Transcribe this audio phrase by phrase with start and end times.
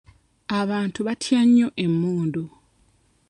[0.59, 2.43] Abantu batya nnyo emmundu.